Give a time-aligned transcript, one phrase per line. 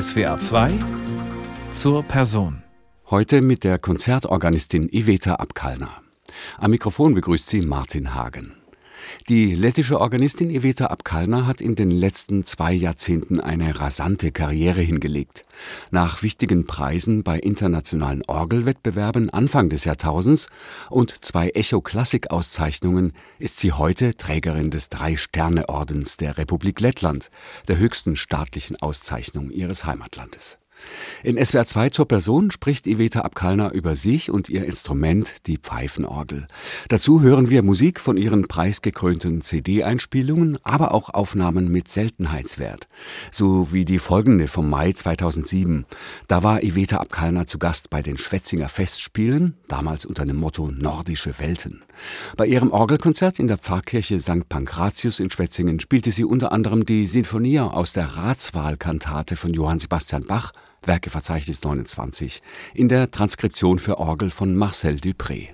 [0.00, 0.72] SWA 2
[1.70, 2.64] zur Person.
[3.10, 6.02] Heute mit der Konzertorganistin Iveta Abkalner.
[6.58, 8.56] Am Mikrofon begrüßt sie Martin Hagen.
[9.28, 15.44] Die lettische Organistin Iveta Abkalner hat in den letzten zwei Jahrzehnten eine rasante Karriere hingelegt.
[15.90, 20.48] Nach wichtigen Preisen bei internationalen Orgelwettbewerben Anfang des Jahrtausends
[20.90, 27.30] und zwei Echo-Klassik-Auszeichnungen ist sie heute Trägerin des Drei-Sterne-Ordens der Republik Lettland,
[27.68, 30.58] der höchsten staatlichen Auszeichnung ihres Heimatlandes.
[31.22, 36.46] In SWR 2 zur Person spricht Iveta Abkalner über sich und ihr Instrument, die Pfeifenorgel.
[36.88, 42.88] Dazu hören wir Musik von ihren preisgekrönten CD-Einspielungen, aber auch Aufnahmen mit Seltenheitswert.
[43.30, 45.86] So wie die folgende vom Mai 2007.
[46.28, 51.38] Da war Iveta Abkalner zu Gast bei den Schwetzinger Festspielen, damals unter dem Motto Nordische
[51.38, 51.82] Welten.
[52.36, 54.48] Bei ihrem Orgelkonzert in der Pfarrkirche St.
[54.48, 60.24] Pankratius in Schwetzingen spielte sie unter anderem die Sinfonia aus der Ratswahlkantate von Johann Sebastian
[60.26, 60.52] Bach
[60.86, 62.42] Werkeverzeichnis 29
[62.74, 65.48] in der Transkription für Orgel von Marcel Dupré.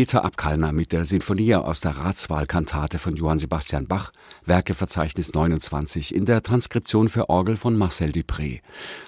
[0.00, 4.12] Iveta Abkalner mit der Sinfonie aus der Ratswahlkantate von Johann Sebastian Bach,
[4.46, 8.62] Werkeverzeichnis 29 in der Transkription für Orgel von Marcel Dupré.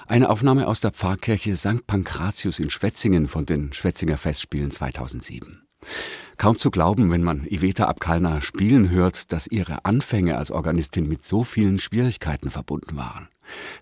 [0.06, 1.86] Eine Aufnahme aus der Pfarrkirche St.
[1.86, 5.62] Pankratius in Schwetzingen von den Schwetzinger Festspielen 2007.
[6.38, 11.24] Kaum zu glauben, wenn man Iveta Abkalner spielen hört, dass ihre Anfänge als Organistin mit
[11.24, 13.28] so vielen Schwierigkeiten verbunden waren.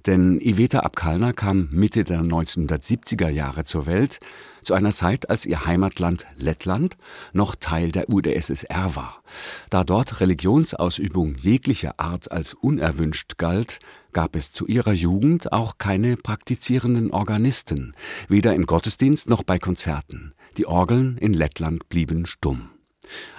[0.07, 4.19] Denn Iveta Abkalner kam Mitte der 1970er Jahre zur Welt,
[4.63, 6.97] zu einer Zeit, als ihr Heimatland Lettland
[7.33, 9.23] noch Teil der UdSSR war.
[9.71, 13.79] Da dort Religionsausübung jeglicher Art als unerwünscht galt,
[14.13, 17.95] gab es zu ihrer Jugend auch keine praktizierenden Organisten,
[18.29, 20.35] weder im Gottesdienst noch bei Konzerten.
[20.61, 22.69] Die Orgeln in Lettland blieben stumm.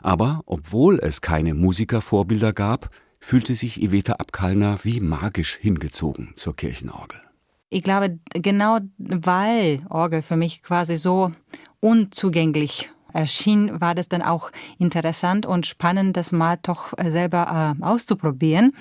[0.01, 2.89] Aber obwohl es keine Musikervorbilder gab,
[3.19, 7.21] fühlte sich Iveta Abkalner wie magisch hingezogen zur Kirchenorgel.
[7.69, 11.31] Ich glaube, genau weil Orgel für mich quasi so
[11.79, 18.73] unzugänglich erschien, war das dann auch interessant und spannend, das mal doch selber äh, auszuprobieren.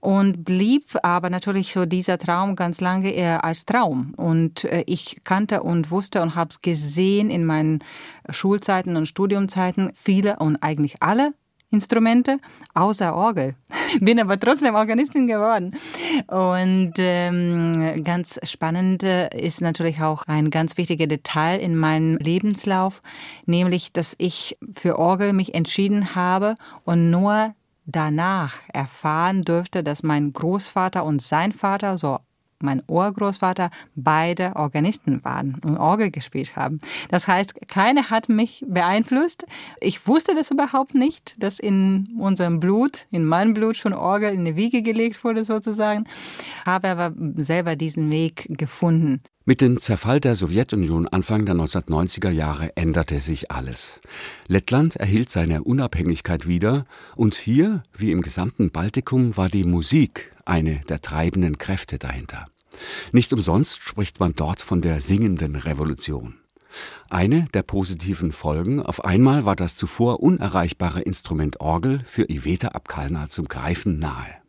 [0.00, 4.14] Und blieb aber natürlich so dieser Traum ganz lange eher als Traum.
[4.16, 7.82] Und äh, ich kannte und wusste und habe es gesehen in meinen
[8.30, 11.34] Schulzeiten und Studiumzeiten, viele und eigentlich alle
[11.74, 12.38] Instrumente,
[12.74, 13.56] außer Orgel.
[14.00, 15.76] Bin aber trotzdem Organistin geworden.
[16.28, 23.02] Und ähm, ganz spannend äh, ist natürlich auch ein ganz wichtiger Detail in meinem Lebenslauf,
[23.44, 26.54] nämlich, dass ich für Orgel mich entschieden habe
[26.84, 27.54] und nur
[27.86, 32.18] danach erfahren dürfte, dass mein Großvater und sein Vater so
[32.64, 36.78] mein Urgroßvater beide Organisten waren und Orgel gespielt haben.
[37.10, 39.46] Das heißt, keiner hat mich beeinflusst.
[39.80, 44.44] Ich wusste das überhaupt nicht, dass in unserem Blut, in meinem Blut schon Orgel in
[44.44, 46.06] die Wiege gelegt wurde sozusagen,
[46.64, 49.20] habe aber selber diesen Weg gefunden.
[49.46, 54.00] Mit dem Zerfall der Sowjetunion Anfang der 1990er Jahre änderte sich alles.
[54.46, 60.80] Lettland erhielt seine Unabhängigkeit wieder und hier, wie im gesamten Baltikum, war die Musik eine
[60.88, 62.46] der treibenden Kräfte dahinter.
[63.12, 66.36] Nicht umsonst spricht man dort von der singenden Revolution.
[67.10, 73.28] Eine der positiven Folgen, auf einmal war das zuvor unerreichbare Instrument Orgel für Iveta Abkalna
[73.28, 74.44] zum Greifen nahe.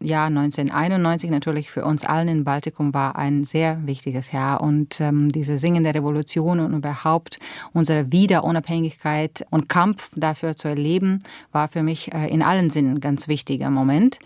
[0.00, 5.32] Jahr 1991 natürlich für uns allen in Baltikum war ein sehr wichtiges Jahr und ähm,
[5.32, 7.38] diese singende Revolution und überhaupt
[7.72, 11.20] unsere Wiederunabhängigkeit und Kampf dafür zu erleben,
[11.52, 14.18] war für mich äh, in allen Sinnen ganz wichtiger Moment.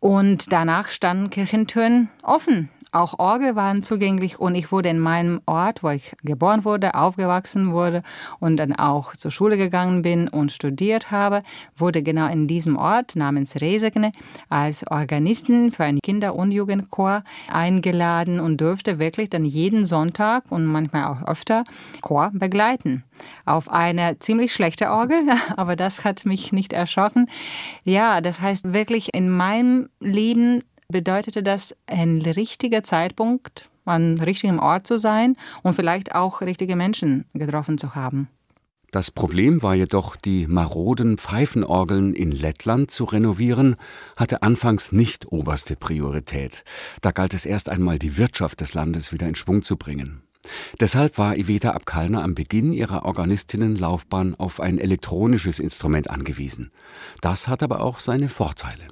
[0.00, 5.82] Und danach standen Kirchentüren offen auch Orgel waren zugänglich und ich wurde in meinem Ort,
[5.82, 8.02] wo ich geboren wurde, aufgewachsen wurde
[8.40, 11.42] und dann auch zur Schule gegangen bin und studiert habe,
[11.76, 14.12] wurde genau in diesem Ort namens Resegne
[14.48, 20.64] als Organistin für einen Kinder- und Jugendchor eingeladen und durfte wirklich dann jeden Sonntag und
[20.64, 21.64] manchmal auch öfter
[22.00, 23.04] Chor begleiten.
[23.44, 25.18] Auf eine ziemlich schlechte Orgel,
[25.56, 27.28] aber das hat mich nicht erschrocken.
[27.84, 34.86] Ja, das heißt wirklich in meinem Leben bedeutete das ein richtiger Zeitpunkt, an richtigem Ort
[34.86, 38.28] zu sein und vielleicht auch richtige Menschen getroffen zu haben.
[38.90, 43.76] Das Problem war jedoch, die maroden Pfeifenorgeln in Lettland zu renovieren,
[44.16, 46.64] hatte anfangs nicht oberste Priorität.
[47.02, 50.22] Da galt es erst einmal, die Wirtschaft des Landes wieder in Schwung zu bringen.
[50.80, 56.70] Deshalb war Iveta Abkalner am Beginn ihrer Organistinnenlaufbahn auf ein elektronisches Instrument angewiesen.
[57.20, 58.86] Das hat aber auch seine Vorteile.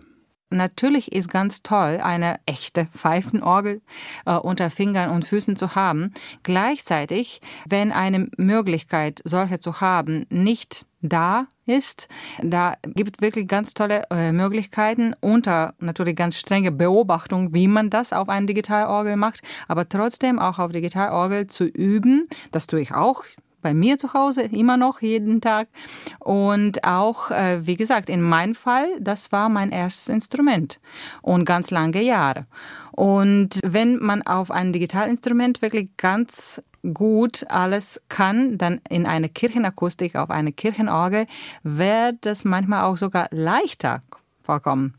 [0.51, 3.83] Natürlich ist ganz toll, eine echte Pfeifenorgel
[4.27, 6.13] äh, unter Fingern und Füßen zu haben.
[6.45, 12.07] Gleichzeitig, wenn eine Möglichkeit, solche zu haben, nicht da ist,
[12.41, 18.13] da gibt wirklich ganz tolle äh, Möglichkeiten unter natürlich ganz strenge Beobachtung, wie man das
[18.13, 22.29] auf eine Digitalorgel macht, aber trotzdem auch auf Digitalorgel zu üben.
[22.53, 23.25] Das tue ich auch
[23.67, 25.67] bei mir zu Hause immer noch jeden Tag.
[26.21, 30.79] Und auch, äh, wie gesagt, in meinem Fall, das war mein erstes Instrument
[31.21, 32.47] und ganz lange Jahre.
[32.93, 36.63] Und wenn man auf ein Digitalinstrument wirklich ganz
[36.95, 41.27] gut alles kann, dann in eine Kirchenakustik, auf eine Kirchenorgel,
[41.65, 44.01] wird es manchmal auch sogar leichter
[44.45, 44.95] vorkommen.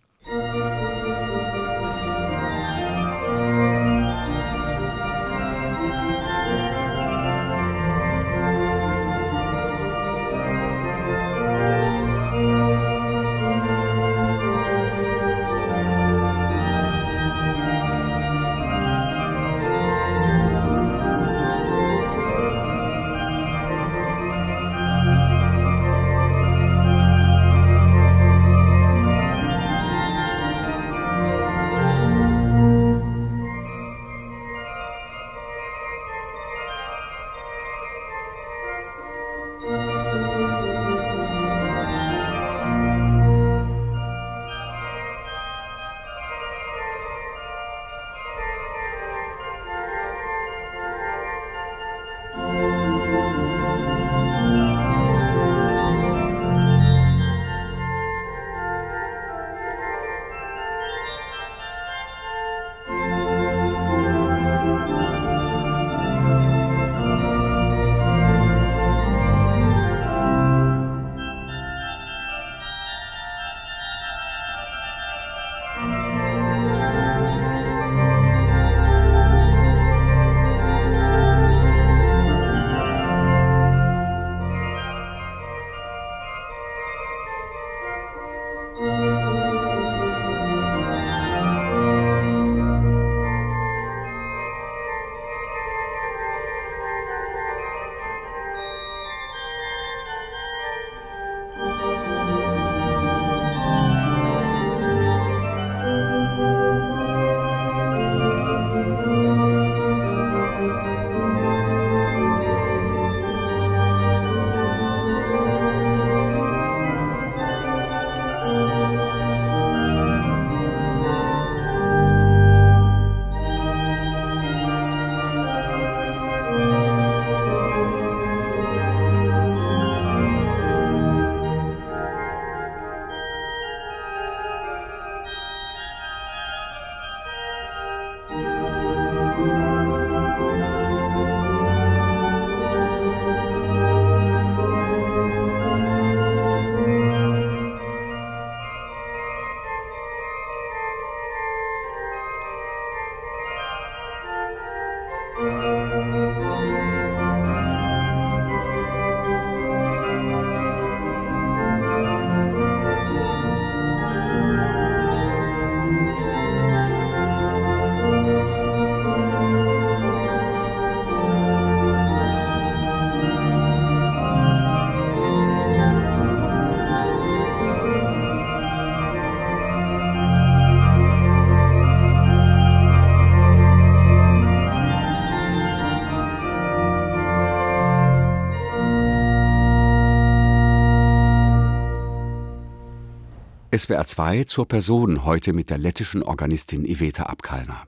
[193.77, 197.83] SWR 2 zur Person heute mit der lettischen Organistin Iveta Abkalner.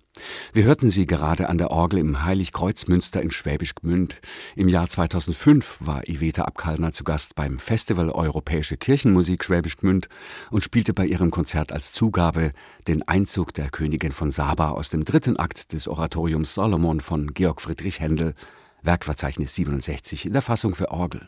[0.53, 4.21] Wir hörten sie gerade an der Orgel im Heiligkreuzmünster in Schwäbisch Gmünd.
[4.55, 10.09] Im Jahr 2005 war Iveta Abkalner zu Gast beim Festival Europäische Kirchenmusik Schwäbisch Gmünd
[10.51, 12.51] und spielte bei ihrem Konzert als Zugabe
[12.87, 17.61] den Einzug der Königin von Saba aus dem dritten Akt des Oratoriums Solomon von Georg
[17.61, 18.35] Friedrich Händel,
[18.83, 21.27] Werkverzeichnis 67 in der Fassung für Orgel.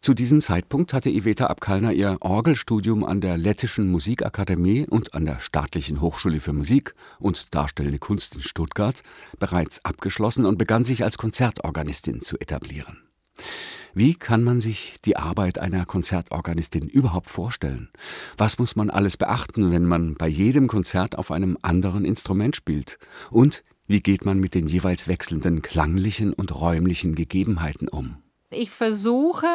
[0.00, 5.40] Zu diesem Zeitpunkt hatte Iveta Abkalner ihr Orgelstudium an der Lettischen Musikakademie und an der
[5.40, 9.02] Staatlichen Hochschule für Musik und Darstellende Kunst in Stuttgart
[9.38, 13.02] bereits abgeschlossen und begann sich als Konzertorganistin zu etablieren.
[13.92, 17.90] Wie kann man sich die Arbeit einer Konzertorganistin überhaupt vorstellen?
[18.38, 22.98] Was muss man alles beachten, wenn man bei jedem Konzert auf einem anderen Instrument spielt?
[23.30, 28.22] Und wie geht man mit den jeweils wechselnden klanglichen und räumlichen Gegebenheiten um?
[28.52, 29.46] Ich versuche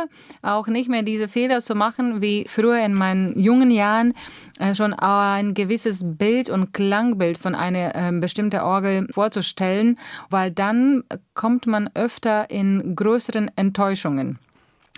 [0.42, 4.14] auch nicht mehr diese Fehler zu machen, wie früher in meinen jungen Jahren
[4.58, 10.00] äh, schon ein gewisses Bild und Klangbild von einer äh, bestimmten Orgel vorzustellen,
[10.30, 14.40] weil dann kommt man öfter in größeren Enttäuschungen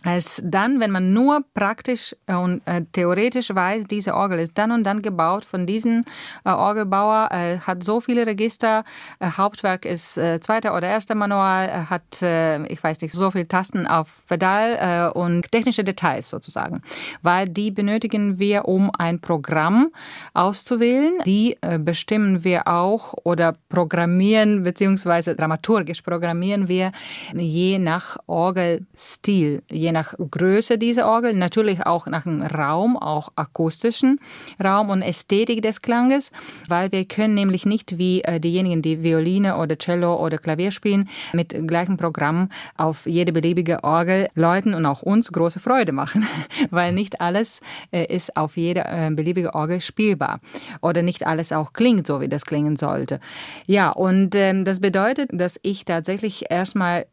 [0.04, 4.72] als dann, wenn man nur praktisch äh, und äh, theoretisch weiß, diese Orgel ist dann
[4.72, 6.06] und dann gebaut von diesem
[6.46, 8.84] äh, Orgelbauer, äh, hat so viele Register,
[9.20, 13.88] äh, Hauptwerk ist äh, zweiter oder erster Manual, hat, ich weiß nicht, so viele Tasten
[13.88, 16.82] auf Pedal und technische Details sozusagen,
[17.22, 19.90] weil die benötigen wir, um ein Programm
[20.34, 21.20] auszuwählen.
[21.26, 26.92] Die bestimmen wir auch oder programmieren beziehungsweise dramaturgisch programmieren wir
[27.34, 34.20] je nach Orgelstil, je nach Größe dieser Orgel, natürlich auch nach dem Raum, auch akustischen
[34.64, 36.32] Raum und Ästhetik des Klanges,
[36.70, 41.10] weil wir können nämlich nicht wie äh, diejenigen, die Violine oder Cello oder Klavier spielen,
[41.34, 46.28] mit gleichem Programm auf jede beliebige Orgel läuten und auch uns große Freude machen,
[46.70, 47.62] weil nicht alles
[47.92, 50.42] äh, ist auf jede äh, beliebige Orgel spielbar
[50.82, 53.20] oder nicht alles auch klingt so, wie das klingen sollte.
[53.66, 57.08] Ja, und ähm, das bedeutet, dass ich tatsächlich erstmal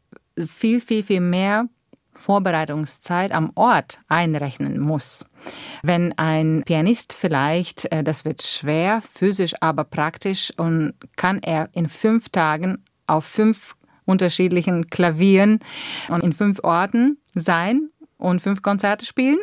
[0.45, 1.67] viel, viel, viel mehr
[2.15, 5.29] Vorbereitungszeit am Ort einrechnen muss.
[5.83, 11.87] Wenn ein Pianist vielleicht, äh, das wird schwer, physisch aber praktisch und kann er in
[11.87, 15.59] fünf Tagen auf fünf unterschiedlichen Klavieren
[16.09, 19.39] und in fünf Orten sein und fünf Konzerte spielen,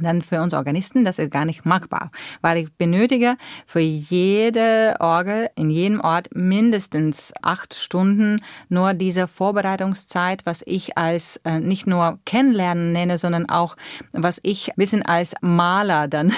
[0.00, 2.10] dann für uns Organisten, das ist gar nicht machbar,
[2.40, 10.44] weil ich benötige für jede Orgel in jedem Ort mindestens acht Stunden nur diese Vorbereitungszeit,
[10.46, 13.76] was ich als äh, nicht nur kennenlernen nenne, sondern auch
[14.12, 16.32] was ich ein bisschen als Maler dann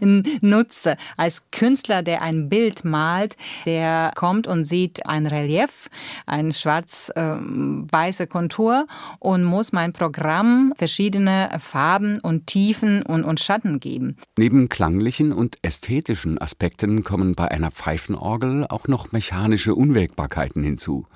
[0.40, 5.88] nutze, als Künstler, der ein Bild malt, der kommt und sieht ein Relief,
[6.26, 8.86] ein schwarz-weiße äh, Kontur
[9.20, 14.16] und muss mein Programm verschiedene Farben und Tiefen Tiefen und, und Schatten geben.
[14.38, 21.06] Neben klanglichen und ästhetischen Aspekten kommen bei einer Pfeifenorgel auch noch mechanische Unwägbarkeiten hinzu.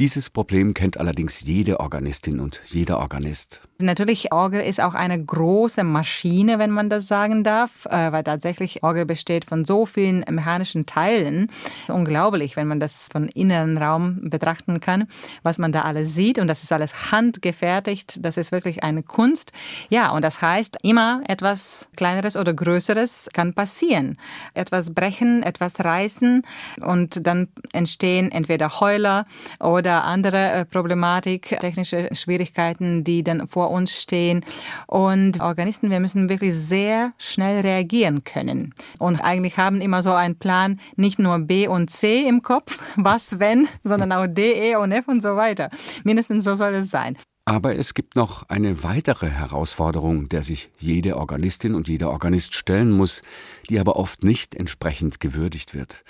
[0.00, 3.60] Dieses Problem kennt allerdings jede Organistin und jeder Organist.
[3.80, 8.82] Natürlich, Orgel ist auch eine große Maschine, wenn man das sagen darf, äh, weil tatsächlich
[8.82, 11.50] Orgel besteht von so vielen mechanischen Teilen.
[11.88, 15.06] Unglaublich, wenn man das von inneren Raum betrachten kann,
[15.42, 16.38] was man da alles sieht.
[16.38, 18.24] Und das ist alles handgefertigt.
[18.24, 19.52] Das ist wirklich eine Kunst.
[19.90, 24.16] Ja, und das heißt, immer etwas Kleineres oder Größeres kann passieren.
[24.54, 26.42] Etwas brechen, etwas reißen
[26.80, 29.26] und dann entstehen entweder Heuler
[29.60, 34.44] oder andere äh, Problematik, technische Schwierigkeiten, die dann vor uns stehen.
[34.86, 38.74] Und Organisten, wir müssen wirklich sehr schnell reagieren können.
[38.98, 43.38] Und eigentlich haben immer so einen Plan, nicht nur B und C im Kopf, was
[43.38, 45.70] wenn, sondern auch D, E und F und so weiter.
[46.04, 47.16] Mindestens so soll es sein.
[47.46, 52.90] Aber es gibt noch eine weitere Herausforderung, der sich jede Organistin und jeder Organist stellen
[52.90, 53.20] muss,
[53.68, 56.04] die aber oft nicht entsprechend gewürdigt wird.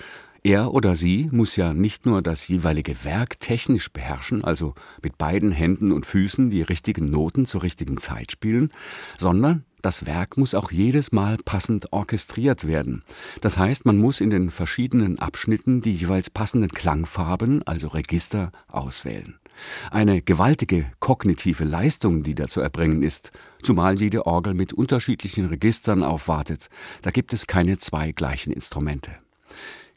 [0.44, 5.50] Er oder sie muss ja nicht nur das jeweilige Werk technisch beherrschen, also mit beiden
[5.50, 8.70] Händen und Füßen die richtigen Noten zur richtigen Zeit spielen,
[9.16, 13.02] sondern das Werk muss auch jedes Mal passend orchestriert werden.
[13.40, 19.38] Das heißt, man muss in den verschiedenen Abschnitten die jeweils passenden Klangfarben, also Register, auswählen.
[19.90, 23.30] Eine gewaltige kognitive Leistung, die da zu erbringen ist,
[23.62, 26.68] zumal jede Orgel mit unterschiedlichen Registern aufwartet.
[27.02, 29.12] Da gibt es keine zwei gleichen Instrumente.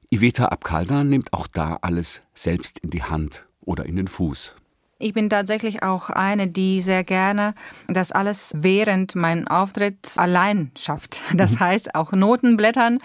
[0.09, 4.55] Iveta Abkalner nimmt auch da alles selbst in die Hand oder in den Fuß.
[4.99, 7.53] Ich bin tatsächlich auch eine, die sehr gerne
[7.87, 11.21] das alles während meinem Auftritt allein schafft.
[11.37, 11.59] Das mhm.
[11.59, 12.97] heißt auch Noten blättern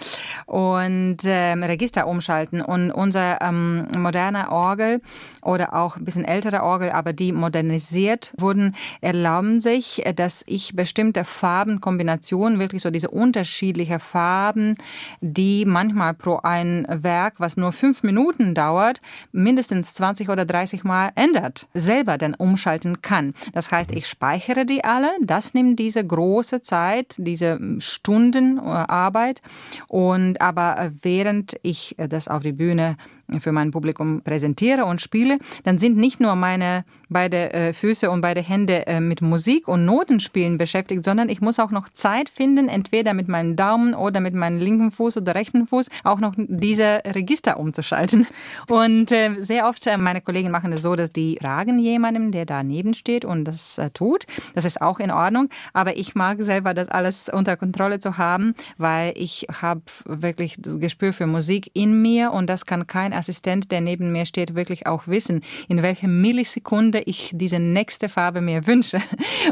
[0.47, 2.61] und ähm, Register umschalten.
[2.61, 5.01] Und unser ähm, moderner Orgel
[5.43, 11.23] oder auch ein bisschen ältere Orgel, aber die modernisiert wurden, erlauben sich, dass ich bestimmte
[11.23, 14.77] Farbenkombinationen, wirklich so diese unterschiedliche Farben,
[15.21, 18.99] die manchmal pro ein Werk, was nur fünf Minuten dauert,
[19.31, 23.33] mindestens 20 oder 30 Mal ändert selber dann umschalten kann.
[23.53, 29.41] Das heißt, ich speichere die alle, das nimmt diese große Zeit, diese Stunden äh, Arbeit
[29.87, 32.97] und aber äh, während ich äh, das auf die Bühne
[33.39, 38.21] für mein Publikum präsentiere und spiele, dann sind nicht nur meine beide äh, Füße und
[38.21, 42.67] beide Hände äh, mit Musik und Notenspielen beschäftigt, sondern ich muss auch noch Zeit finden,
[42.67, 47.01] entweder mit meinem Daumen oder mit meinem linken Fuß oder rechten Fuß auch noch diese
[47.05, 48.27] Register umzuschalten.
[48.67, 52.95] Und äh, sehr oft, meine Kollegen machen es so, dass die fragen jemandem, der daneben
[52.95, 54.25] steht und das tut.
[54.55, 55.49] Das ist auch in Ordnung.
[55.73, 60.79] Aber ich mag selber das alles unter Kontrolle zu haben, weil ich habe wirklich das
[60.79, 64.87] Gespür für Musik in mir und das kann kein Assistent, der neben mir steht, wirklich
[64.87, 68.99] auch wissen, in welcher Millisekunde ich diese nächste Farbe mir wünsche.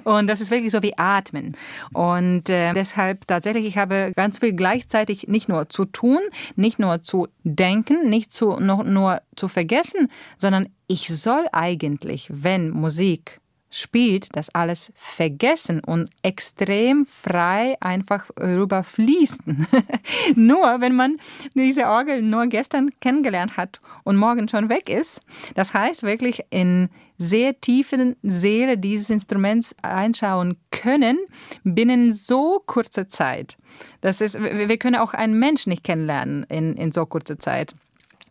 [0.03, 1.57] Und das ist wirklich so wie Atmen.
[1.93, 6.19] Und äh, deshalb tatsächlich, ich habe ganz viel gleichzeitig nicht nur zu tun,
[6.55, 12.69] nicht nur zu denken, nicht zu, noch, nur zu vergessen, sondern ich soll eigentlich, wenn
[12.69, 13.40] Musik
[13.71, 19.65] spielt, das alles vergessen und extrem frei einfach rüber fließen.
[20.35, 21.17] nur wenn man
[21.53, 25.21] diese Orgel nur gestern kennengelernt hat und morgen schon weg ist.
[25.55, 31.19] Das heißt wirklich in sehr tiefen Seele dieses Instruments einschauen können
[31.63, 33.57] binnen so kurzer Zeit.
[34.01, 37.75] Das ist, wir können auch einen Mensch nicht kennenlernen in, in so kurzer Zeit.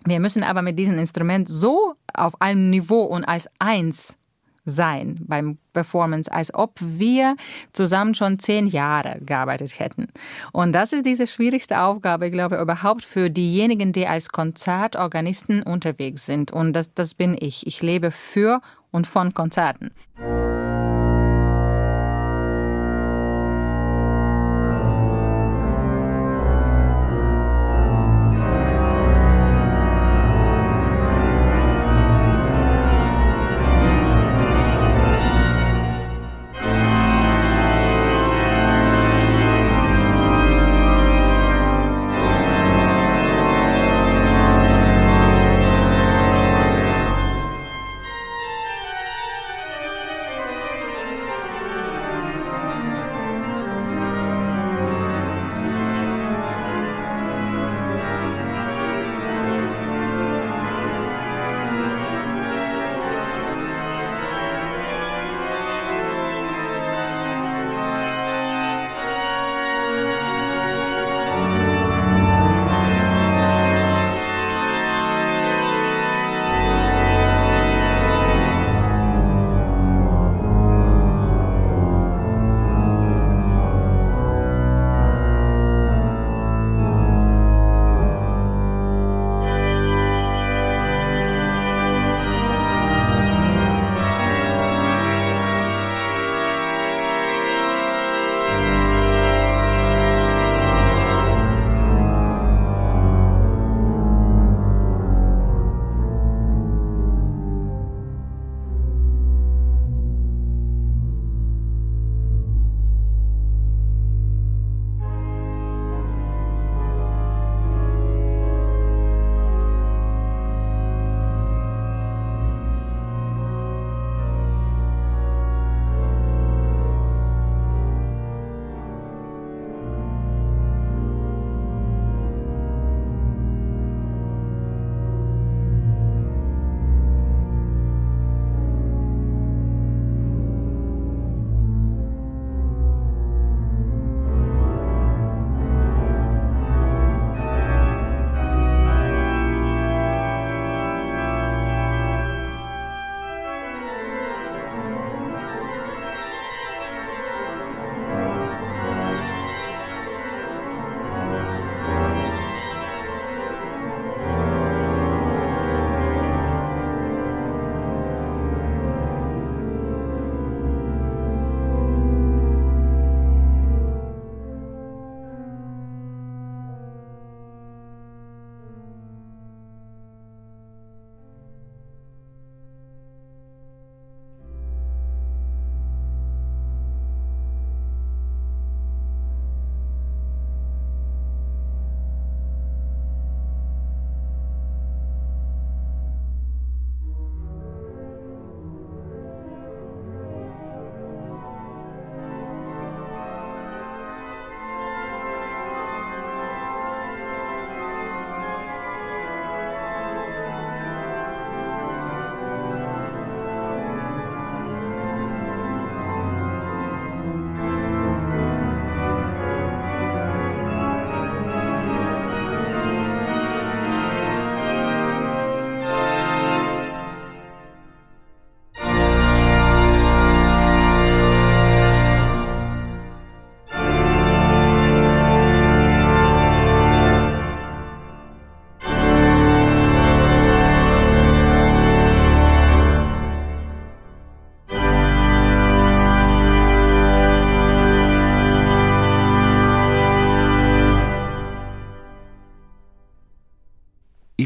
[0.05, 4.17] Wir müssen aber mit diesem Instrument so auf einem Niveau und als eins
[4.65, 7.37] sein beim Performance, als ob wir
[7.73, 10.09] zusammen schon zehn Jahre gearbeitet hätten.
[10.53, 16.27] Und das ist diese schwierigste Aufgabe, glaube ich, überhaupt für diejenigen, die als Konzertorganisten unterwegs
[16.27, 16.51] sind.
[16.51, 17.67] Und das, das bin ich.
[17.67, 19.91] Ich lebe für und von Konzerten.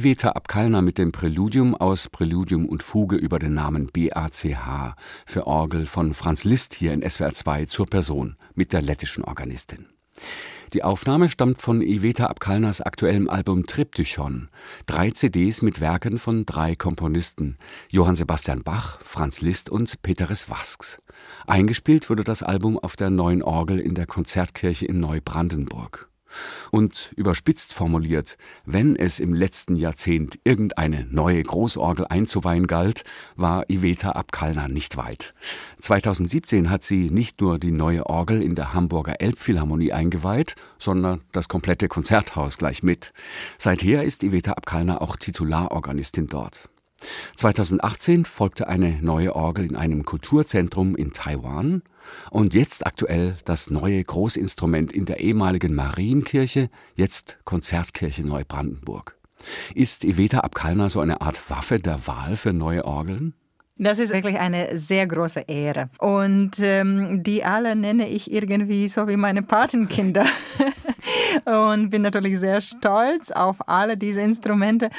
[0.05, 5.87] Iveta Abkalner mit dem Präludium aus Präludium und Fuge über den Namen BACH für Orgel
[5.87, 9.87] von Franz Liszt hier in SWR 2 zur Person mit der lettischen Organistin.
[10.75, 14.51] Die Aufnahme stammt von Iveta Abkalners aktuellem Album Triptychon.
[14.85, 17.57] Drei CDs mit Werken von drei Komponisten.
[17.89, 20.99] Johann Sebastian Bach, Franz Liszt und Peteris Wasks.
[21.47, 26.11] Eingespielt wurde das Album auf der neuen Orgel in der Konzertkirche in Neubrandenburg.
[26.71, 33.05] Und überspitzt formuliert, wenn es im letzten Jahrzehnt irgendeine neue Großorgel einzuweihen galt,
[33.37, 35.35] war Iveta Abkalner nicht weit.
[35.81, 41.49] 2017 hat sie nicht nur die neue Orgel in der Hamburger Elbphilharmonie eingeweiht, sondern das
[41.49, 43.13] komplette Konzerthaus gleich mit.
[43.59, 46.69] Seither ist Iveta Abkalner auch Titularorganistin dort.
[47.37, 51.83] 2018 folgte eine neue Orgel in einem Kulturzentrum in Taiwan
[52.31, 59.17] und jetzt aktuell das neue Großinstrument in der ehemaligen Marienkirche, jetzt Konzertkirche Neubrandenburg.
[59.75, 63.35] Ist Iveta Abkalner so eine Art Waffe der Wahl für neue Orgeln?
[63.77, 65.91] Das ist wirklich eine sehr große Ehre.
[65.99, 70.27] Und ähm, die alle nenne ich irgendwie so wie meine Patenkinder.
[71.45, 74.91] und bin natürlich sehr stolz auf alle diese Instrumente.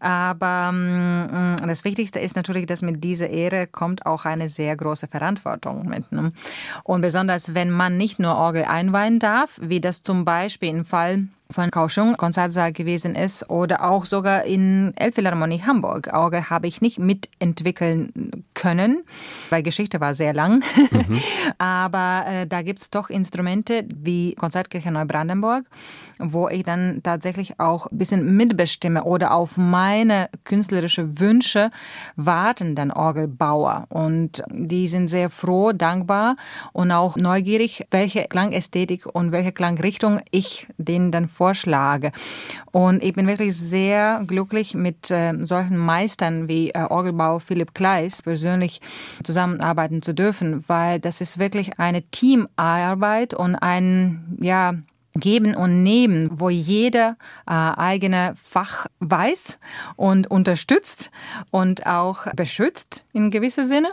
[0.00, 5.08] Aber ähm, das Wichtigste ist natürlich, dass mit dieser Ehre kommt auch eine sehr große
[5.08, 6.10] Verantwortung mit.
[6.12, 6.32] Ne?
[6.82, 11.28] Und besonders, wenn man nicht nur Orgel einweihen darf, wie das zum Beispiel im Fall
[11.50, 16.10] von Kaohsiung Konzertsaal gewesen ist oder auch sogar in Elbphilharmonie Hamburg.
[16.12, 19.04] Orgel habe ich nicht mitentwickeln können,
[19.50, 20.62] weil Geschichte war sehr lang.
[20.90, 21.20] Mhm.
[21.58, 25.66] Aber äh, da gibt es doch Instrumente wie Konzertkirche Neubrandenburg,
[26.18, 31.70] wo ich dann tatsächlich auch ein bisschen mitbestimme oder auf meine künstlerische Wünsche
[32.16, 33.86] warten dann Orgelbauer.
[33.90, 36.36] Und die sind sehr froh, dankbar
[36.72, 42.12] und auch neugierig, welche Klangästhetik und welche Klangrichtung ich denen dann vorschlage.
[42.72, 48.22] Und ich bin wirklich sehr glücklich, mit äh, solchen Meistern wie äh, Orgelbau Philipp Kleis
[48.22, 48.80] persönlich
[49.22, 54.74] zusammenarbeiten zu dürfen, weil das ist wirklich eine Teamarbeit und ein, ja,
[55.16, 57.16] Geben und Nehmen, wo jeder
[57.46, 59.60] äh, eigene Fach weiß
[59.94, 61.12] und unterstützt
[61.52, 63.90] und auch beschützt in gewisser Sinne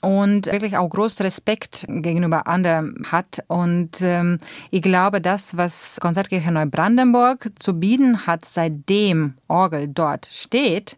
[0.00, 3.42] und wirklich auch großen Respekt gegenüber anderen hat.
[3.48, 4.38] Und ähm,
[4.70, 10.96] ich glaube, das, was Konzertkirche Neubrandenburg zu bieten hat, seitdem Orgel dort steht,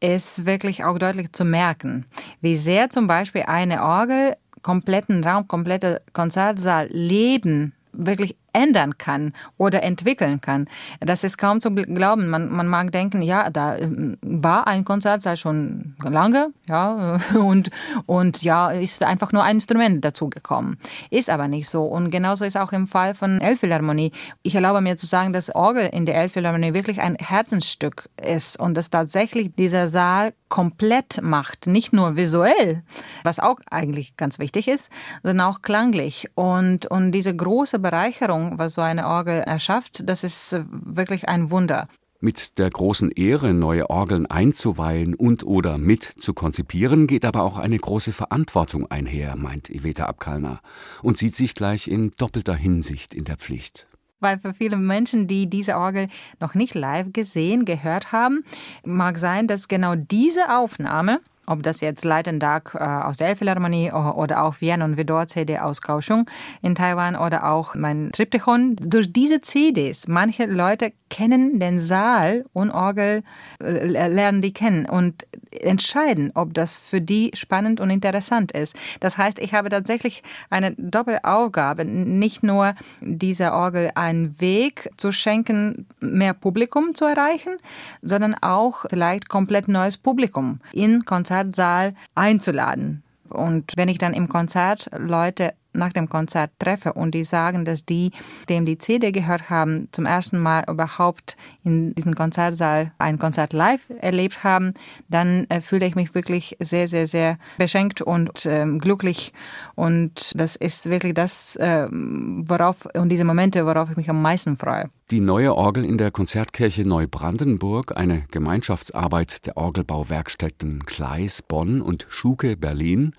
[0.00, 2.06] ist wirklich auch deutlich zu merken,
[2.40, 9.82] wie sehr zum Beispiel eine Orgel kompletten Raum, komplette Konzertsaal leben wirklich ändern kann oder
[9.82, 10.68] entwickeln kann.
[11.00, 12.30] Das ist kaum zu glauben.
[12.30, 17.70] Man, man mag denken, ja, da ähm, war ein Konzert seit schon lange, ja, und,
[18.06, 20.78] und ja, ist einfach nur ein Instrument dazugekommen.
[21.10, 21.84] Ist aber nicht so.
[21.84, 24.12] Und genauso ist auch im Fall von Elbphilharmonie.
[24.42, 28.76] Ich erlaube mir zu sagen, dass Orgel in der Elbphilharmonie wirklich ein Herzensstück ist und
[28.76, 31.66] dass tatsächlich dieser Saal komplett macht.
[31.66, 32.84] Nicht nur visuell,
[33.24, 34.88] was auch eigentlich ganz wichtig ist,
[35.24, 36.28] sondern auch klanglich.
[36.34, 41.88] Und, und diese große Bereicherung was so eine Orgel erschafft, das ist wirklich ein Wunder.
[42.20, 47.58] Mit der großen Ehre, neue Orgeln einzuweihen und oder mit zu konzipieren, geht aber auch
[47.58, 50.60] eine große Verantwortung einher, meint Iveta Abkalner
[51.02, 53.86] und sieht sich gleich in doppelter Hinsicht in der Pflicht
[54.24, 56.08] weil für viele Menschen, die diese Orgel
[56.40, 58.42] noch nicht live gesehen, gehört haben,
[58.82, 64.44] mag sein, dass genau diese Aufnahme ob das jetzt Leitendag äh, aus der Elbphilharmonie oder
[64.44, 66.26] auch Vienna und Vidor CD aus Kaohsiung
[66.62, 68.76] in Taiwan oder auch mein Triptychon.
[68.76, 73.22] Durch diese CDs, manche Leute kennen den Saal und Orgel,
[73.62, 78.76] äh, lernen die kennen und entscheiden, ob das für die spannend und interessant ist.
[79.00, 85.86] Das heißt, ich habe tatsächlich eine Doppelaufgabe, nicht nur dieser Orgel einen Weg zu schenken,
[86.00, 87.58] mehr Publikum zu erreichen,
[88.02, 91.04] sondern auch vielleicht komplett neues Publikum in
[91.34, 93.02] Konzertsaal einzuladen.
[93.28, 97.84] Und wenn ich dann im Konzert Leute nach dem Konzert treffe und die sagen, dass
[97.84, 98.12] die,
[98.48, 103.90] dem die CD gehört haben, zum ersten Mal überhaupt in diesem Konzertsaal ein Konzert live
[104.00, 104.74] erlebt haben,
[105.08, 109.32] dann äh, fühle ich mich wirklich sehr, sehr, sehr beschenkt und äh, glücklich.
[109.74, 114.56] Und das ist wirklich das, äh, worauf und diese Momente, worauf ich mich am meisten
[114.56, 114.90] freue.
[115.14, 122.56] Die neue Orgel in der Konzertkirche Neubrandenburg, eine Gemeinschaftsarbeit der Orgelbauwerkstätten Kleis Bonn und Schuke
[122.56, 123.14] Berlin,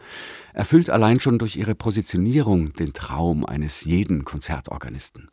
[0.52, 5.30] erfüllt allein schon durch ihre Positionierung den Traum eines jeden Konzertorganisten.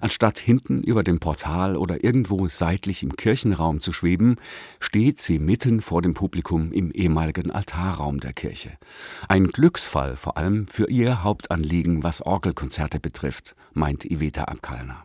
[0.00, 4.36] Anstatt hinten über dem Portal oder irgendwo seitlich im Kirchenraum zu schweben,
[4.78, 8.70] steht sie mitten vor dem Publikum im ehemaligen Altarraum der Kirche.
[9.26, 15.03] Ein Glücksfall vor allem für ihr Hauptanliegen, was Orgelkonzerte betrifft, meint Iveta Abkalner.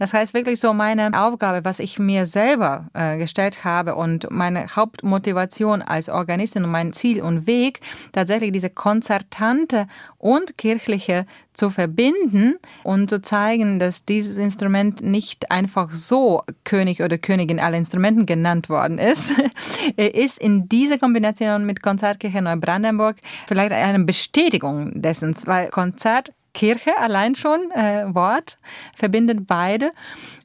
[0.00, 4.66] Das heißt wirklich so meine Aufgabe, was ich mir selber äh, gestellt habe und meine
[4.74, 7.80] Hauptmotivation als Organistin und mein Ziel und Weg,
[8.12, 9.86] tatsächlich diese konzertante
[10.16, 17.18] und kirchliche zu verbinden und zu zeigen, dass dieses Instrument nicht einfach so König oder
[17.18, 19.32] Königin aller Instrumenten genannt worden ist,
[19.96, 27.34] ist in dieser Kombination mit Konzertkirche Neubrandenburg vielleicht eine Bestätigung dessen, weil Konzert Kirche allein
[27.34, 28.58] schon, äh, Wort,
[28.96, 29.92] verbindet beide.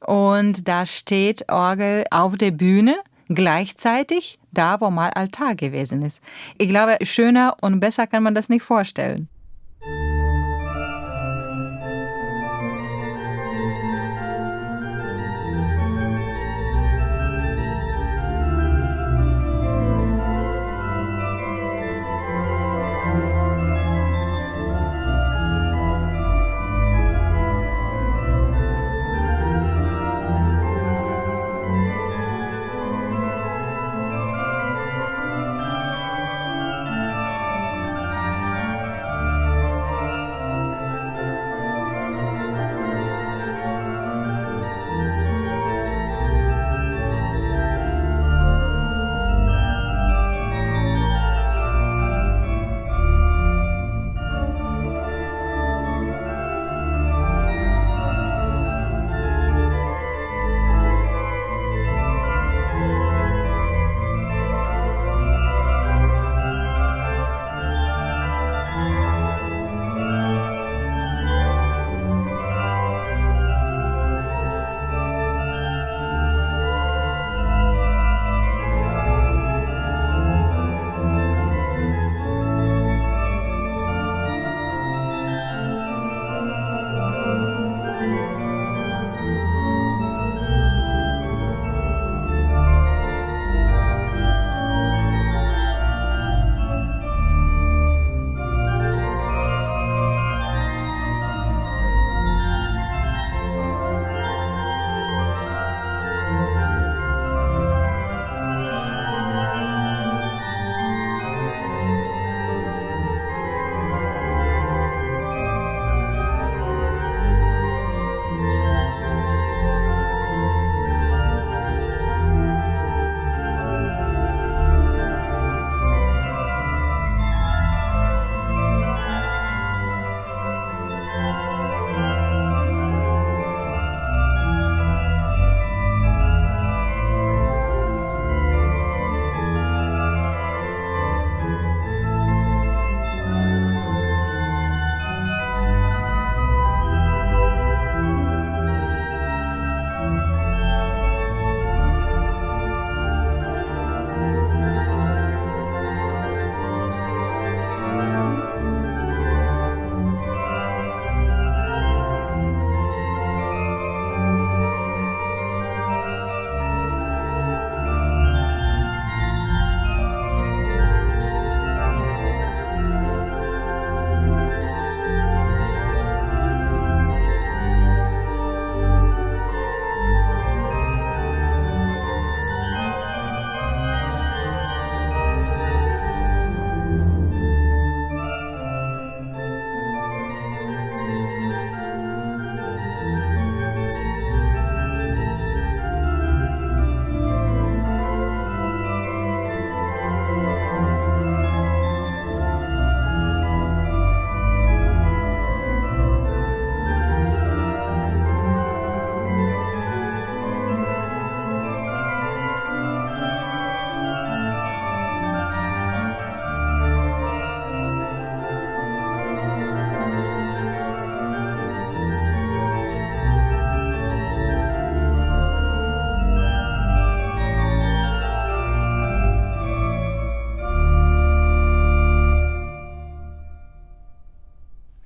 [0.06, 2.96] Und da steht Orgel auf der Bühne
[3.28, 6.22] gleichzeitig da, wo mal Altar gewesen ist.
[6.58, 9.28] Ich glaube, schöner und besser kann man das nicht vorstellen.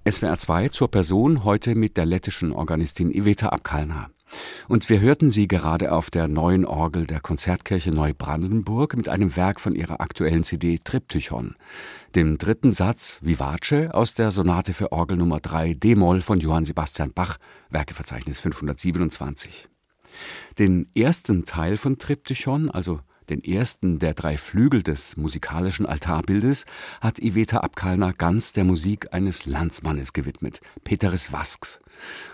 [0.09, 4.09] SWR 2 zur Person heute mit der lettischen Organistin Iveta Abkalna.
[4.67, 9.59] Und wir hörten sie gerade auf der neuen Orgel der Konzertkirche Neubrandenburg mit einem Werk
[9.59, 11.55] von ihrer aktuellen CD Triptychon,
[12.15, 17.13] dem dritten Satz Vivace aus der Sonate für Orgel Nummer 3 D-Moll von Johann Sebastian
[17.13, 17.37] Bach,
[17.69, 19.67] Werkeverzeichnis 527.
[20.57, 26.65] Den ersten Teil von Triptychon, also Den ersten der drei Flügel des musikalischen Altarbildes
[26.99, 31.79] hat Iveta Abkalner ganz der Musik eines Landsmannes gewidmet, Peteris Vasks.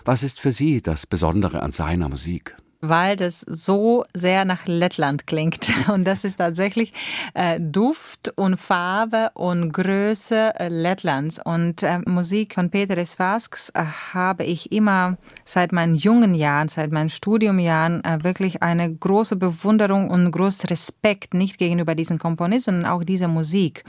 [0.04, 2.56] Was ist für Sie das Besondere an seiner Musik?
[2.88, 5.70] Weil das so sehr nach Lettland klingt.
[5.88, 6.92] Und das ist tatsächlich
[7.34, 11.40] äh, Duft und Farbe und Größe äh, Lettlands.
[11.42, 16.92] Und äh, Musik von Peter Vasks äh, habe ich immer seit meinen jungen Jahren, seit
[16.92, 22.92] meinen Studiumjahren äh, wirklich eine große Bewunderung und großen Respekt, nicht gegenüber diesen Komponisten, sondern
[22.92, 23.84] auch dieser Musik.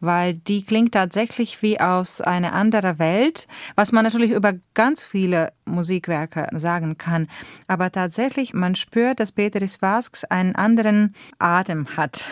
[0.00, 5.52] Weil die klingt tatsächlich wie aus einer anderen Welt, was man natürlich über ganz viele
[5.64, 7.28] Musikwerke sagen kann.
[7.68, 12.24] Aber tatsächlich wirklich, man spürt, dass Peteris Vasks einen anderen Atem hat.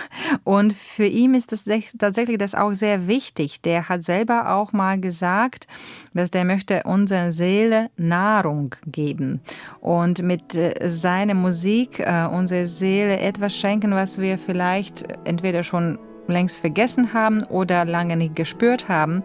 [0.45, 1.65] Und für ihn ist das
[1.99, 3.63] tatsächlich das auch sehr wichtig.
[3.63, 5.67] Der hat selber auch mal gesagt,
[6.13, 9.41] dass der möchte unserer Seele Nahrung geben
[9.81, 15.99] und mit äh, seiner Musik äh, unserer Seele etwas schenken, was wir vielleicht entweder schon
[16.27, 19.23] längst vergessen haben oder lange nicht gespürt haben.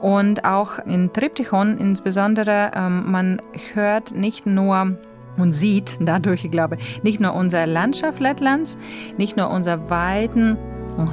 [0.00, 3.40] Und auch in Triptychon insbesondere, ähm, man
[3.74, 4.98] hört nicht nur
[5.36, 8.78] und sieht dadurch, ich glaube, nicht nur unsere Landschaft Lettlands,
[9.16, 10.56] nicht nur unsere weiten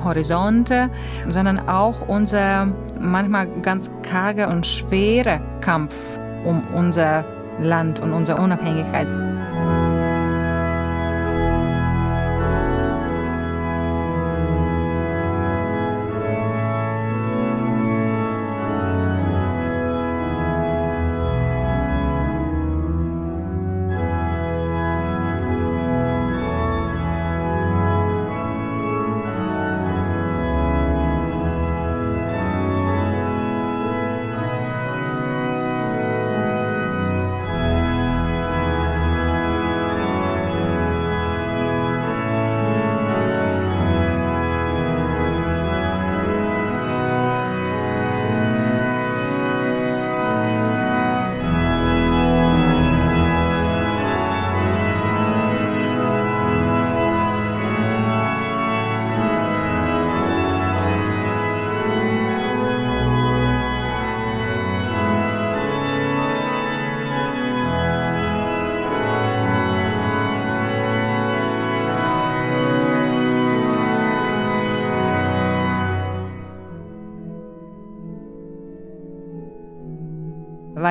[0.04, 0.90] Horizonte,
[1.28, 2.68] sondern auch unser
[3.00, 7.26] manchmal ganz karge und schwere Kampf um unser
[7.60, 9.08] Land und unsere Unabhängigkeit.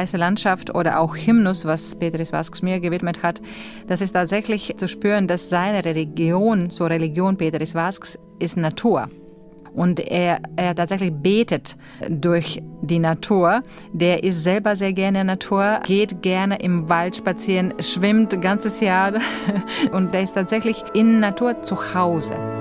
[0.01, 3.43] Weiße Landschaft oder auch Hymnus, was Petris Vasks mir gewidmet hat,
[3.87, 9.11] das ist tatsächlich zu spüren, dass seine Religion, so Religion Petris Vasks, ist Natur.
[9.75, 11.77] Und er, er tatsächlich betet
[12.09, 13.63] durch die Natur.
[13.93, 19.13] Der ist selber sehr gerne in Natur, geht gerne im Wald spazieren, schwimmt ganzes Jahr
[19.93, 22.60] und der ist tatsächlich in Natur zu Hause.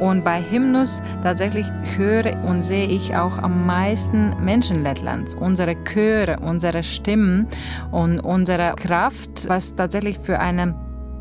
[0.00, 5.34] Und bei Hymnus tatsächlich höre und sehe ich auch am meisten Menschen Lettlands.
[5.34, 7.48] Unsere Chöre, unsere Stimmen
[7.90, 10.74] und unsere Kraft, was tatsächlich für eine,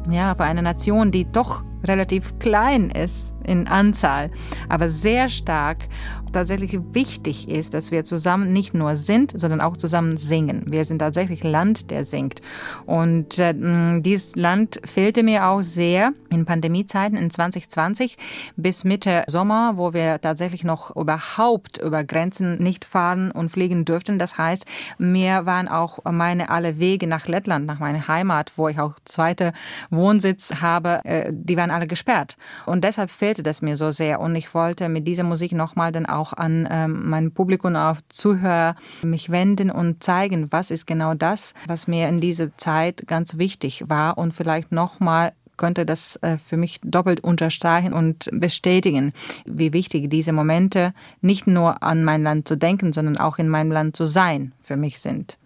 [0.10, 4.30] ja, für eine Nation, die doch relativ klein ist in Anzahl,
[4.70, 5.88] aber sehr stark
[6.32, 10.66] tatsächlich wichtig ist, dass wir zusammen nicht nur sind, sondern auch zusammen singen.
[10.68, 12.42] Wir sind tatsächlich Land, der singt.
[12.86, 13.54] Und äh,
[14.02, 18.18] dieses Land fehlte mir auch sehr in Pandemiezeiten in 2020
[18.56, 24.20] bis Mitte Sommer, wo wir tatsächlich noch überhaupt über Grenzen nicht fahren und fliegen dürften.
[24.20, 24.66] Das heißt,
[24.98, 29.54] mir waren auch meine alle Wege nach Lettland, nach meiner Heimat, wo ich auch zweite
[29.90, 32.38] Wohnsitz habe, äh, die waren alle gesperrt.
[32.66, 34.20] Und deshalb fehlte das mir so sehr.
[34.20, 38.76] Und ich wollte mit dieser Musik nochmal dann auch an ähm, mein Publikum, auf Zuhörer
[39.04, 43.84] mich wenden und zeigen, was ist genau das, was mir in dieser Zeit ganz wichtig
[43.88, 49.12] war und vielleicht nochmal könnte das äh, für mich doppelt unterstreichen und bestätigen,
[49.46, 53.72] wie wichtig diese Momente nicht nur an mein Land zu denken, sondern auch in meinem
[53.72, 55.38] Land zu sein für mich sind.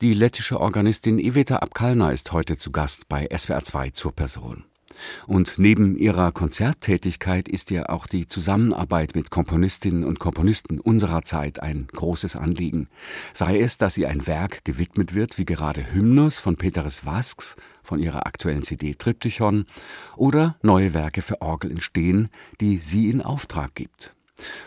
[0.00, 4.64] Die lettische Organistin Iveta Abkalna ist heute zu Gast bei SWR 2 zur Person.
[5.26, 11.62] Und neben ihrer Konzerttätigkeit ist ihr auch die Zusammenarbeit mit Komponistinnen und Komponisten unserer Zeit
[11.62, 12.88] ein großes Anliegen.
[13.32, 17.98] Sei es, dass ihr ein Werk gewidmet wird, wie gerade Hymnus von Peteres Vasks von
[18.00, 19.66] ihrer aktuellen CD Triptychon,
[20.16, 22.28] oder neue Werke für Orgel entstehen,
[22.60, 24.14] die sie in Auftrag gibt.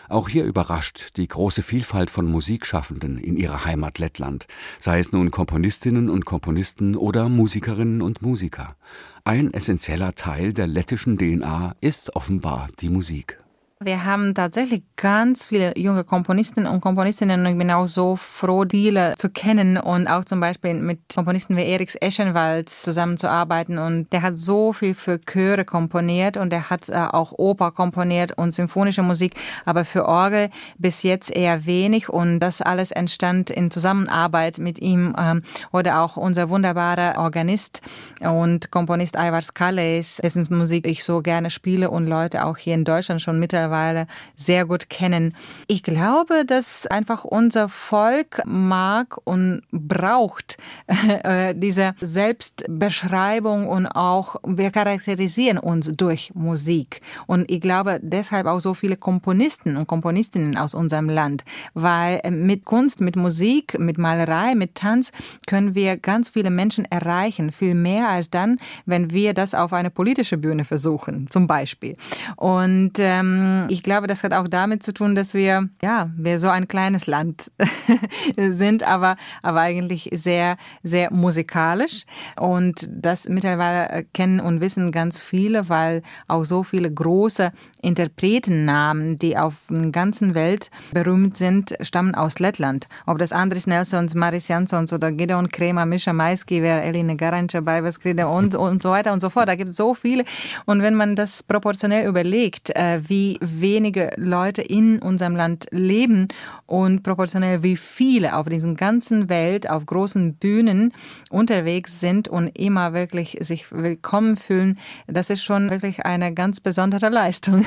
[0.08, 4.46] Auch hier überrascht die große Vielfalt von Musikschaffenden in ihrer Heimat Lettland,
[4.78, 8.76] sei es nun Komponistinnen und Komponisten oder Musikerinnen und Musiker.
[9.24, 13.43] Ein essentieller Teil der lettischen DNA ist offenbar die Musik.
[13.84, 18.64] Wir haben tatsächlich ganz viele junge Komponisten und Komponistinnen und ich bin auch so froh,
[18.64, 23.76] diese zu kennen und auch zum Beispiel mit Komponisten wie Eriks Eschenwald zusammenzuarbeiten.
[23.76, 28.38] Und der hat so viel für Chöre komponiert und er hat äh, auch Oper komponiert
[28.38, 29.34] und symphonische Musik,
[29.66, 32.08] aber für Orgel bis jetzt eher wenig.
[32.08, 37.82] Und das alles entstand in Zusammenarbeit mit ihm ähm, oder auch unser wunderbarer Organist
[38.20, 42.84] und Komponist Ivar Skalleis, dessen Musik ich so gerne spiele und Leute auch hier in
[42.84, 44.06] Deutschland schon mittlerweile mittlerweile
[44.36, 45.32] sehr gut kennen.
[45.66, 50.58] Ich glaube, dass einfach unser Volk mag und braucht
[51.24, 57.00] äh, diese Selbstbeschreibung und auch wir charakterisieren uns durch Musik.
[57.26, 61.44] Und ich glaube deshalb auch so viele Komponisten und Komponistinnen aus unserem Land,
[61.74, 65.12] weil mit Kunst, mit Musik, mit Malerei, mit Tanz
[65.46, 68.56] können wir ganz viele Menschen erreichen, viel mehr als dann,
[68.86, 71.96] wenn wir das auf eine politische Bühne versuchen, zum Beispiel.
[72.36, 76.48] Und ähm, ich glaube, das hat auch damit zu tun, dass wir, ja, wir so
[76.48, 77.50] ein kleines Land
[78.36, 82.04] sind, aber, aber eigentlich sehr, sehr musikalisch.
[82.38, 87.52] Und das mittlerweile kennen und wissen ganz viele, weil auch so viele große
[87.84, 92.88] Interpretennamen, die auf der ganzen Welt berühmt sind, stammen aus Lettland.
[93.06, 98.26] Ob das Andris Nelsons, Maris Jansons oder Gideon Kremer, Mischa Maisky, wer Eline Garanca, Bajvaskrida
[98.26, 99.48] und, und so weiter und so fort.
[99.48, 100.24] Da gibt es so viele.
[100.64, 106.28] Und wenn man das proportionell überlegt, äh, wie wenige Leute in unserem Land leben
[106.66, 110.92] und proportionell wie viele auf diesen ganzen Welt auf großen Bühnen
[111.30, 117.10] unterwegs sind und immer wirklich sich willkommen fühlen, das ist schon wirklich eine ganz besondere
[117.10, 117.66] Leistung.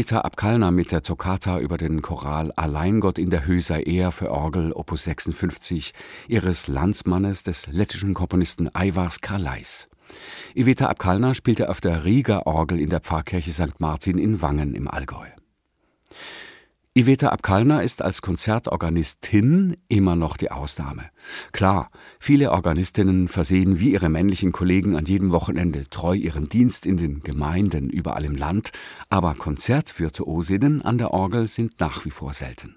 [0.00, 4.30] Iveta Abkalner mit der Toccata über den Choral Alleingott in der Höhe sei er für
[4.30, 5.92] Orgel Opus 56
[6.26, 9.88] ihres Landsmannes des lettischen Komponisten Aivars Karlais.
[10.54, 13.78] Iveta Abkalner spielte auf der Rieger Orgel in der Pfarrkirche St.
[13.78, 15.26] Martin in Wangen im Allgäu.
[16.92, 21.04] Iveta Abkalner ist als Konzertorganistin immer noch die Ausnahme.
[21.52, 21.88] Klar,
[22.18, 27.20] viele Organistinnen versehen wie ihre männlichen Kollegen an jedem Wochenende treu ihren Dienst in den
[27.20, 28.72] Gemeinden überall im Land,
[29.08, 32.74] aber Konzertvirtuosinnen an der Orgel sind nach wie vor selten.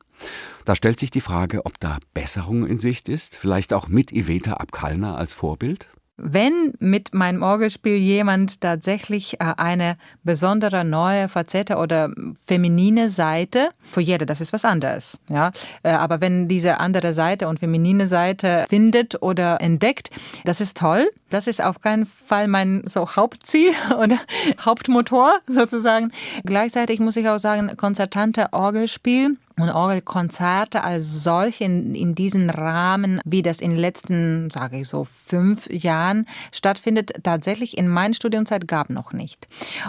[0.64, 4.54] Da stellt sich die Frage, ob da Besserung in Sicht ist, vielleicht auch mit Iveta
[4.54, 5.90] Abkalner als Vorbild?
[6.26, 12.12] Wenn mit meinem Orgelspiel jemand tatsächlich äh, eine besondere neue Facette oder
[12.46, 15.52] feminine Seite, für jede, das ist was anderes, ja.
[15.84, 20.12] Äh, aber wenn diese andere Seite und feminine Seite findet oder entdeckt,
[20.46, 21.10] das ist toll.
[21.30, 24.18] Das ist auf keinen Fall mein so Hauptziel oder
[24.64, 26.14] Hauptmotor sozusagen.
[26.46, 33.20] Gleichzeitig muss ich auch sagen, konzertante Orgelspiel und Orgelkonzerte als solche in, in diesen Rahmen,
[33.26, 38.68] wie das in den letzten, sage ich so, fünf Jahren stattfindet, tatsächlich in meiner Studienzeit
[38.68, 39.48] gab noch nicht.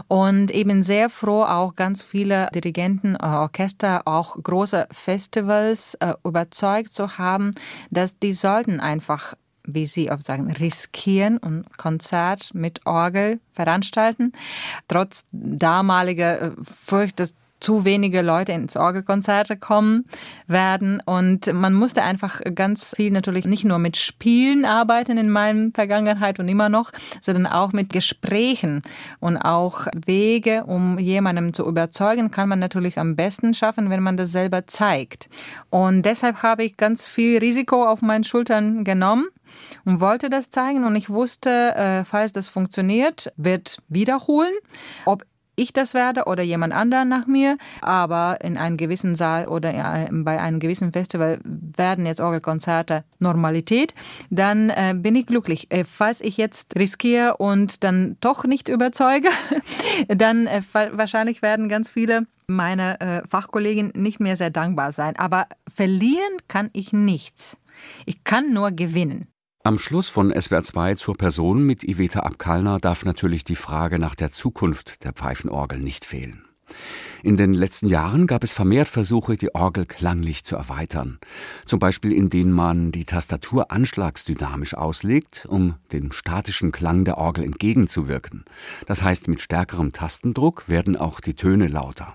[0.09, 6.93] Und eben sehr froh, auch ganz viele Dirigenten, äh, Orchester, auch große Festivals äh, überzeugt
[6.93, 7.55] zu haben,
[7.91, 9.35] dass die sollten einfach
[9.67, 14.33] wie Sie oft sagen, riskieren und Konzert mit Orgel veranstalten.
[14.89, 20.05] Trotz damaliger äh, Furcht, dass zu wenige Leute ins Orgelkonzerte kommen
[20.47, 21.01] werden.
[21.05, 26.39] Und man musste einfach ganz viel natürlich nicht nur mit Spielen arbeiten in meiner Vergangenheit
[26.39, 26.91] und immer noch,
[27.21, 28.83] sondern auch mit Gesprächen
[29.21, 34.17] und auch Wege, um jemandem zu überzeugen, kann man natürlich am besten schaffen, wenn man
[34.17, 35.29] das selber zeigt.
[35.71, 39.27] Und deshalb habe ich ganz viel Risiko auf meinen Schultern genommen
[39.85, 44.53] und wollte das zeigen und ich wusste, äh, falls das funktioniert, wird wiederholen.
[45.05, 45.25] Ob
[45.57, 49.73] ich das werde oder jemand anderer nach mir, aber in einem gewissen Saal oder
[50.11, 53.95] bei einem gewissen Festival werden jetzt Orgelkonzerte Normalität,
[54.31, 55.71] dann äh, bin ich glücklich.
[55.71, 59.29] Äh, falls ich jetzt riskiere und dann doch nicht überzeuge,
[60.09, 65.17] dann äh, wahrscheinlich werden ganz viele meiner äh, Fachkollegen nicht mehr sehr dankbar sein.
[65.17, 67.59] Aber verlieren kann ich nichts.
[68.07, 69.29] Ich kann nur gewinnen.
[69.67, 74.15] Am Schluss von SWR 2 zur Person mit Iveta Abkalner darf natürlich die Frage nach
[74.15, 76.45] der Zukunft der Pfeifenorgel nicht fehlen.
[77.23, 81.19] In den letzten Jahren gab es vermehrt Versuche, die Orgel klanglich zu erweitern.
[81.65, 88.45] Zum Beispiel indem man die Tastatur anschlagsdynamisch auslegt, um dem statischen Klang der Orgel entgegenzuwirken.
[88.87, 92.13] Das heißt, mit stärkerem Tastendruck werden auch die Töne lauter.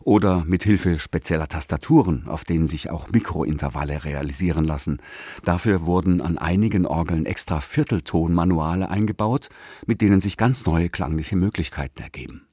[0.00, 4.98] Oder mit Hilfe spezieller Tastaturen, auf denen sich auch Mikrointervalle realisieren lassen.
[5.44, 9.48] Dafür wurden an einigen Orgeln extra Vierteltonmanuale eingebaut,
[9.86, 12.46] mit denen sich ganz neue klangliche Möglichkeiten ergeben.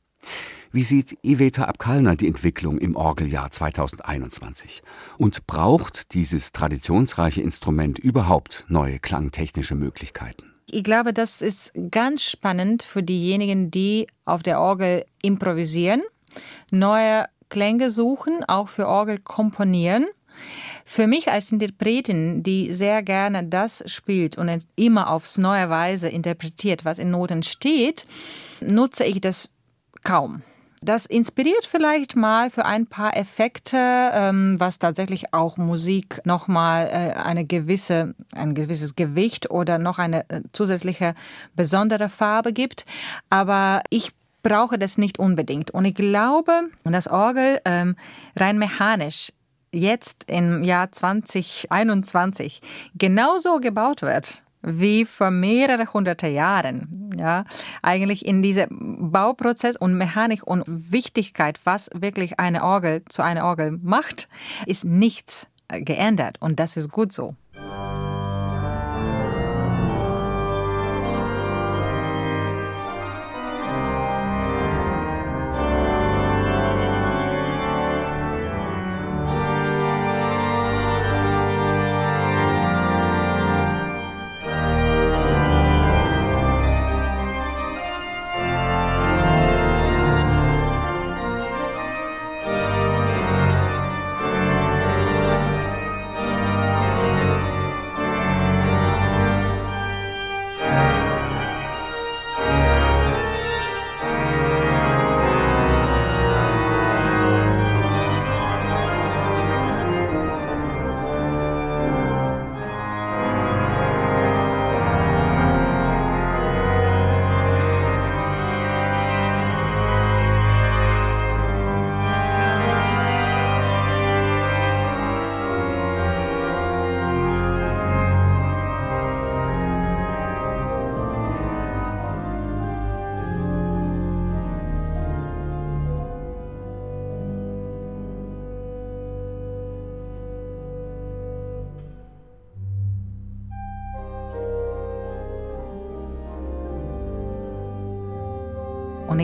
[0.76, 4.82] Wie sieht Iveta Abkalner die Entwicklung im Orgeljahr 2021?
[5.20, 10.52] Und braucht dieses traditionsreiche Instrument überhaupt neue klangtechnische Möglichkeiten?
[10.72, 16.02] Ich glaube, das ist ganz spannend für diejenigen, die auf der Orgel improvisieren
[16.72, 20.06] neue Klänge suchen, auch für Orgel komponieren.
[20.86, 26.84] Für mich als Interpretin, die sehr gerne das spielt und immer aufs neue Weise interpretiert,
[26.84, 28.06] was in Noten steht,
[28.60, 29.50] nutze ich das
[30.04, 30.42] kaum.
[30.84, 37.14] Das inspiriert vielleicht mal für ein paar Effekte, ähm, was tatsächlich auch Musik nochmal äh,
[37.14, 41.16] eine gewisse, ein gewisses Gewicht oder noch eine äh, zusätzliche
[41.56, 42.86] besondere Farbe gibt.
[43.30, 44.12] Aber ich
[44.44, 45.72] brauche das nicht unbedingt.
[45.72, 47.96] Und ich glaube, dass Orgel ähm,
[48.36, 49.34] rein mechanisch
[49.72, 52.62] jetzt im Jahr 2021
[52.96, 57.12] genauso gebaut wird wie vor mehreren hunderte Jahren.
[57.18, 57.44] Ja,
[57.82, 63.78] eigentlich in diesem Bauprozess und Mechanik und Wichtigkeit, was wirklich eine Orgel zu einer Orgel
[63.82, 64.30] macht,
[64.66, 67.36] ist nichts geändert und das ist gut so.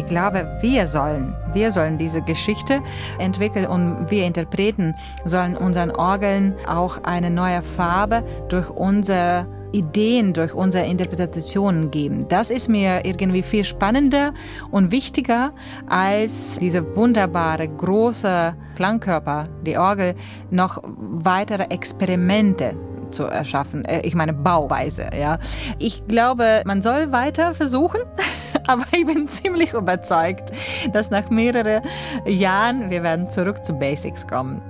[0.10, 2.82] Glaube, wir sollen, wir sollen diese Geschichte
[3.18, 4.94] entwickeln und wir Interpreten
[5.24, 12.28] sollen unseren Orgeln auch eine neue Farbe durch unsere Ideen durch unsere Interpretationen geben.
[12.28, 14.34] Das ist mir irgendwie viel spannender
[14.72, 15.54] und wichtiger
[15.88, 20.16] als diese wunderbare große Klangkörper, die Orgel,
[20.50, 22.76] noch weitere Experimente
[23.12, 23.86] zu erschaffen.
[23.86, 25.40] Äh, ich meine Bauweise, ja.
[25.78, 28.02] Ich glaube, man soll weiter versuchen,
[28.70, 30.52] aber ich bin ziemlich überzeugt,
[30.94, 31.82] dass nach mehreren
[32.26, 34.62] Jahren wir werden zurück zu Basics kommen.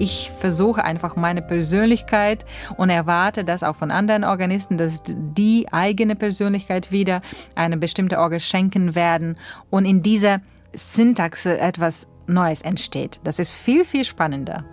[0.00, 2.46] Ich versuche einfach meine Persönlichkeit
[2.76, 7.20] und erwarte das auch von anderen Organisten, dass die eigene Persönlichkeit wieder
[7.56, 9.34] eine bestimmte Orgel schenken werden
[9.70, 10.40] und in dieser
[10.72, 13.20] Syntax etwas Neues entsteht.
[13.24, 14.64] Das ist viel, viel spannender.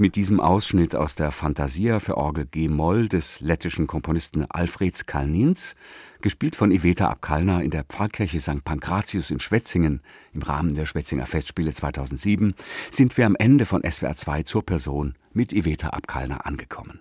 [0.00, 5.74] Mit diesem Ausschnitt aus der Fantasia für Orgel G-Moll des lettischen Komponisten Alfreds Kalnins
[6.20, 8.64] gespielt von Iveta Abkalner in der Pfarrkirche St.
[8.64, 10.00] Pankratius in Schwetzingen
[10.32, 12.54] im Rahmen der Schwetzinger Festspiele 2007,
[12.90, 17.00] sind wir am Ende von SWR 2 zur Person mit Iveta Abkalner angekommen.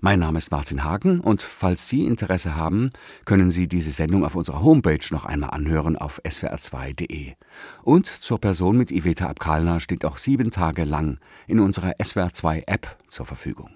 [0.00, 2.90] Mein Name ist Martin Hagen und falls Sie Interesse haben,
[3.24, 7.34] können Sie diese Sendung auf unserer Homepage noch einmal anhören auf swr2.de.
[7.82, 12.96] Und zur Person mit Iveta Abkalner steht auch sieben Tage lang in unserer SWR2 App
[13.08, 13.70] zur Verfügung.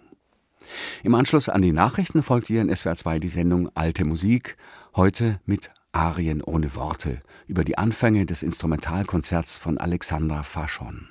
[1.03, 4.57] Im Anschluss an die Nachrichten folgt hier in SWR 2 die Sendung Alte Musik,
[4.97, 11.09] heute mit Arien ohne Worte über die Anfänge des Instrumentalkonzerts von Alexander Faschon.